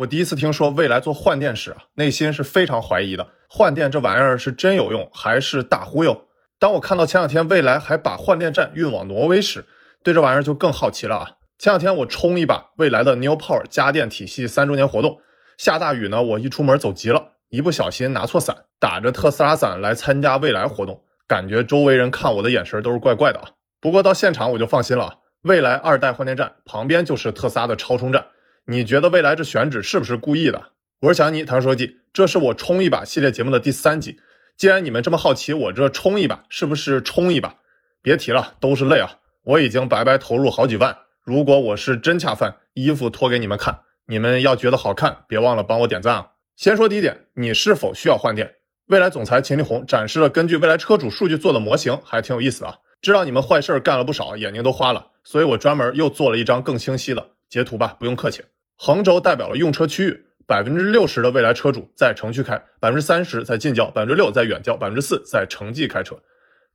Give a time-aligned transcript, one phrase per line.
[0.00, 3.26] 我第一次听说未来做换电时啊，内心是非常怀疑的。
[3.50, 6.24] 换电这玩意儿是真有用还是大忽悠？
[6.58, 9.66] 当我看到前两天未来还把换电站运往挪威时，
[10.02, 11.30] 对这玩意儿就更好奇了啊！
[11.58, 15.18] 前两天我冲一把未来的 New Power 家电体系三周年活动，
[15.58, 23.50] 下大雨呢，我一出门走急了，一不小心拿错伞，打着特斯拉伞来参加未来活动，感觉周围人看我的眼神都是怪怪的啊。
[23.82, 28.24] 不过到现场我就放心了，未来二代换电站旁边就是特斯拉的超充站。
[28.66, 30.72] 你觉得未来这选址是不是故意的？
[31.00, 34.20] 我是强尼，谈说记，这是我冲一把系列节目的第三集。
[34.56, 37.56] 既然你们这么好奇，我这冲一把是不是冲一把？
[38.02, 39.10] 别提了，都是泪啊！
[39.42, 40.96] 我已经白白投入好几万。
[41.24, 46.32] 如果我是真恰饭，衣服脱给你们看，你们要觉得好看，别忘了帮我点赞啊！
[46.54, 48.54] 先说第一点，你是否需要换电？
[48.86, 52.76] 未来总裁秦力红展示了根据未来车主数据做的模型，还挺有意思啊。
[53.00, 58.42] 知道你们坏事干了不少，眼睛都花了，所以我专门又做了一张更清晰的截图吧，不用客气。
[58.76, 66.16] 横轴代表了用车区域，百分之六十的未来车主在城区开，百分之三十在近郊，百分之六在远郊，百分之四在城际开车。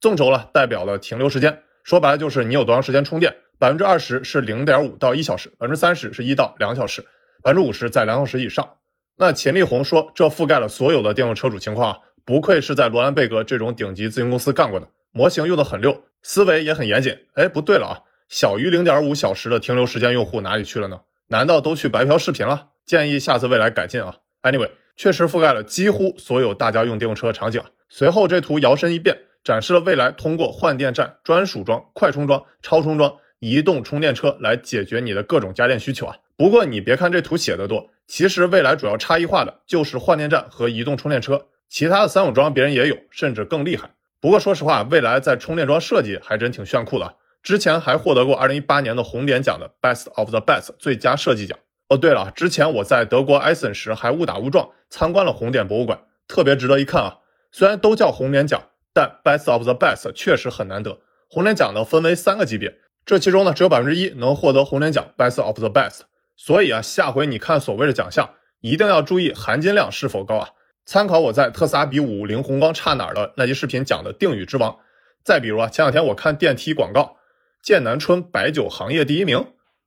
[0.01, 7.01] 纵轴了代表了停留时间，说白了就是你有多长时间充电，百分之二十是零点五到一小时，百分之三十是一到两小时，
[7.41, 8.69] 百分之五十在两小时以上。
[9.17, 17.17] 那秦力红说这覆盖了所有的电动车主情况啊，不愧是在罗兰贝格这种顶级咨询公司干过的，模型用的很溜，思维也很严谨。
[17.35, 20.99] 哎，不对了啊，小于零点五小时的停留时间用户哪里去了呢？
[21.27, 22.67] 难道都去白嫖视频了？
[22.85, 24.15] 建议下次未来改进啊。
[24.43, 27.61] Anyway，确实覆盖了几乎所有大家用电动车场景。
[27.89, 36.15] 随后这图摇身一变，展示了未来通过换电站专属装、快充桩、超充桩、移动充电车来解决你的各种家电需求啊。
[36.35, 43.89] 不过你别看这图写的多，其实未来主要差异化的就是换电站和移动充电车，其他的三种桩别人也有，甚至更厉害。
[44.19, 47.15] 不过说实话，未来在充电桩设计还真挺炫酷的。
[47.45, 51.55] 之前还获得过二零一八年的红点奖的 Best of the Best 最佳设计奖。
[51.89, 57.19] 哦，对了，之前我在德国埃森时还误打误撞参观了红点博物馆，特别值得一看啊。
[57.51, 58.59] 虽然都叫红点奖，
[58.91, 60.97] 但 Best of the Best 确实很难得。
[61.29, 65.99] 红点奖呢分为三个级别，这其中呢只有百分之一能获得红点奖 Best of the Best。
[66.35, 68.27] 所以啊，下回你看所谓的奖项，
[68.61, 70.49] 一定要注意含金量是否高啊。
[70.87, 74.75] 参考我在特斯拉比五菱宏光差哪儿的那期视频讲的定语之王。
[75.23, 77.17] 再比如啊，前两天我看电梯广告。
[77.65, 79.43] 剑南春白酒行业第一名，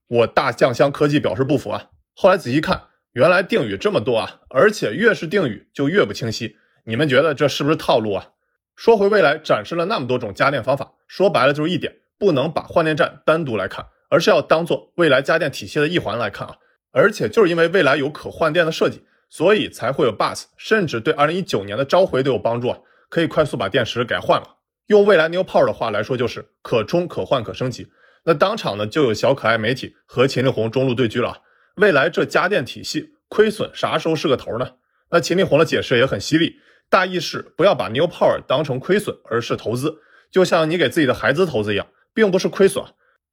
[0.09, 1.91] 我大酱香科技表示不服啊！
[2.13, 6.57] 后来仔细看，原来定语这么多啊，而且越是定语就越不清晰。
[6.87, 8.31] 你们觉得这是不是套路啊？
[8.75, 16.57] 说回未来，展示了那么多种家电方法，说白了就是一点，不能把换电站单独来看，而是要当做未来家电体系的一环来看啊！
[16.91, 22.79] 而且就是因为未来有可换电的设计，所以才会有 bus，甚至对2019年的召回都有帮助啊，
[23.09, 24.57] 可以快速把电池给换了。
[24.89, 27.89] 用未来 New Power 的话来说，就是可充可换可升级。
[28.25, 31.43] 那当场呢，就有小可爱媒体和秦力红中路对狙了。
[31.77, 34.73] 未来这家电体系亏损啥时候是个头呢？
[35.11, 36.57] 那秦力红的解释也很犀利，
[36.89, 39.99] 大意是不要把 New Power 当成亏损，而是投资，
[40.31, 42.83] 就像你给自己的孩子投资一样，并不是亏损。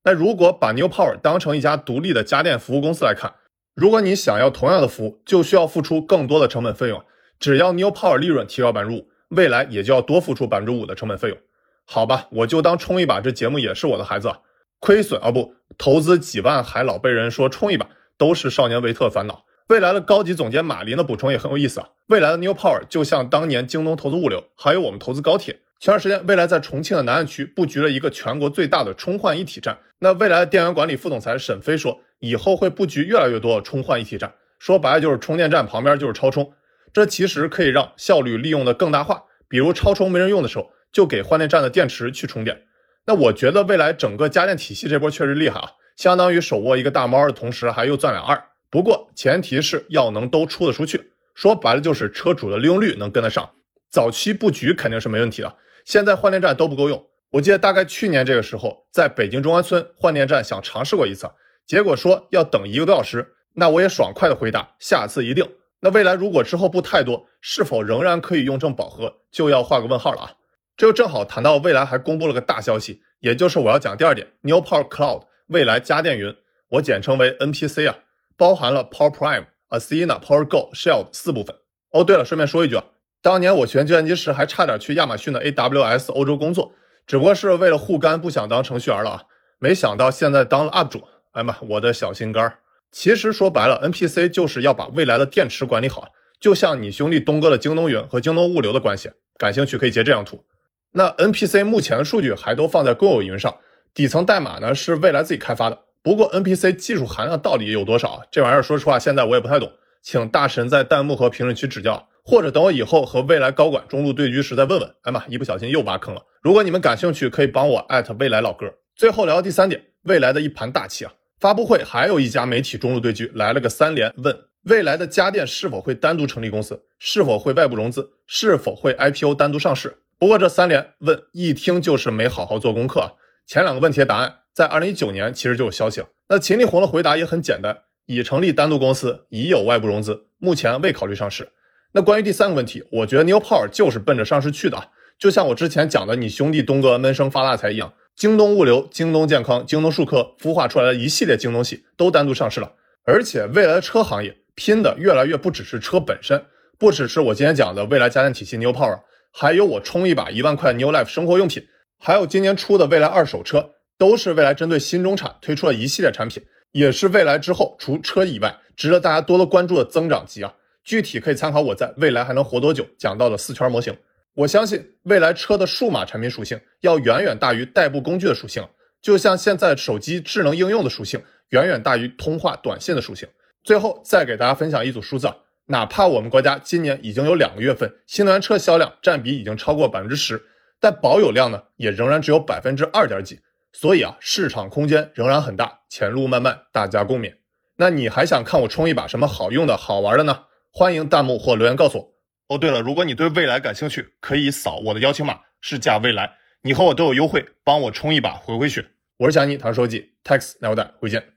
[0.04, 3.34] 那如果把 New Power 当成一家独立的家电服务公司来看，
[3.74, 7.02] 如果你想要同样的服务，就需要付出更多的成本费用。
[7.40, 9.08] 只要 New Power 利润提高百分之五。
[9.30, 11.38] 未来也就要多付出百分之五的成本费用，
[11.86, 14.32] 好吧，我就当冲一把，这节目也是我的孩子，
[14.80, 19.46] 亏损啊不，投资几万还老被人说冲一把，都是少年维特烦恼。
[19.68, 25.60] 未来的高级总监马林的补充也很有意思啊，未来的 New Power 就像当年京东投资物流，还有我们投资高铁。
[25.80, 29.78] 前段时间，未来在重庆的南岸区布局了一个全国最大的充换一体站。
[30.00, 36.54] 那未来的电源管理副总裁沈飞说，以后会布局越来越多的充换一体站，说白了就是充电站旁边就是超充。
[36.96, 42.62] 这其实可以让效率利用的更大化，比如超充没人用的时候，就给换电站的电池去充电。
[43.06, 48.42] 那我觉得未来整个家电体系这波确实厉害啊，相当于手握一个大猫的同时还又赚俩二。
[48.70, 53.50] 不过前提是要能都出得出去，说白了就是车主的利用率能跟得上。
[53.90, 55.54] 早期布局肯定是没问题的，
[55.84, 57.06] 现在换电站都不够用。
[57.32, 61.30] 我记得大概去年这个时候，在北京中关村换电站想尝试过一次，
[61.68, 65.46] 结果说要等一个多小时，那我也爽快的回答下次一定。
[65.82, 70.32] 那未来如果之后不太多，是否仍然可以用证饱和，就要画个问号了啊！
[70.78, 76.36] 这就正好谈到未来还公布了个大消息，也就是我要讲第二点，New Power Cloud 未来家电云，
[76.70, 77.96] 我简称为 NPC 啊，
[78.36, 81.56] 包含了 Power Prime、Athena、Power Go、Shield 四部分。
[81.92, 82.84] 哦，对了，顺便说一句啊，
[83.22, 86.74] 当年我学计算机时还差点去亚马逊的 AWS 欧洲工作，
[87.06, 89.24] 只不过是为了护肝，不想当程序员了啊！
[89.60, 92.60] 没想到现在当了 UP 主，哎妈，我的小心肝儿。
[92.96, 96.08] 其实说白了，NPC 就是要把未来的电池管理好，
[96.40, 99.12] 就像你兄弟东哥的京东云和京东物流的关系。
[99.38, 100.46] 感兴趣可以截这张图。
[100.94, 103.54] 那 NPC 目前的数据还都放在公有云上，
[103.94, 105.78] 底层代码呢是未来自己开发的。
[106.02, 108.24] 不过 NPC 技术含量到底有多少？
[108.32, 109.70] 这玩意儿说实话，现在我也不太懂。
[110.02, 114.90] 请大神在弹幕和评论区指教，或者等我以后和未来高管中路对局时再问问。
[115.02, 116.22] 哎妈，一不小心又挖坑了。
[116.42, 118.74] 如果你们感兴趣，可以帮我艾特未来老哥。
[118.96, 121.12] 最后聊第三点，未来的一盘大棋啊！
[121.46, 126.82] 发布会还有一家媒体中路对局来了个三连问：未来的家电是否会单独成立公司？
[126.98, 128.14] 是否会外部融资？
[128.26, 129.96] 是否会 IPO 单独上市？
[130.18, 133.12] 不过这三连问一听就是没好好做功课啊！
[133.46, 136.08] 前两个问题的答案在二零一九年其实就有消息了。
[136.30, 137.78] 那秦力红的回答也很简单。
[138.08, 141.48] 已成立单独公司，已有外部融资，目前未考虑上市。
[141.92, 144.88] 那关于第三个问题，我觉得 New Power 就是奔着上市去的啊，
[145.20, 152.72] 就像我之前讲的，你兄弟东哥闷声发大财一样，京东物流、京东健康、京东数科孵化出来的一系列京东系都单独上市了。
[153.04, 156.46] 而且未来的车行业拼的越来越不只是车本身，
[156.80, 159.02] 不只是我今天讲的未来家电体系 New Power，
[159.32, 161.68] 还有我冲一把一万块 New Life 生活用品，
[162.00, 166.42] 还有今年出的未来二手车，都是未来针对新中产推出了一系列产品。
[166.72, 170.54] 也是未来之后除车以外值得大家多多关注的增长极啊！
[170.84, 173.98] 具体可以参考我在未来还能活多久讲到的四圈模型。
[174.36, 178.68] 我相信未来车的数码产品属性要远远大于代步工具的属性，
[179.02, 183.28] 就像现在手机智能应用的属性远远大于通话短信的属性。
[183.64, 185.36] 最后再给大家分享一组数字啊，
[185.68, 190.44] 哪怕我们国家今年已经有两个月份新能源车销量占比已经超过百分之十，
[190.82, 193.40] 但保有量呢也仍然只有百分之二点几。
[193.72, 197.34] 所以啊，市场空间仍然很大，前路漫漫，大家共勉。
[197.78, 200.44] 那你还想看我冲一把什么好用的好玩的呢？
[200.72, 202.15] 欢迎弹幕或留言告诉我。
[202.48, 208.86] 哦，对了，如果你对未来感兴趣，可以扫我的邀请码，试驾未来，你和我都有优惠，帮我冲一把回回血。
[209.18, 211.35] 我是小尼，唐书记，tax 奈我带，回见。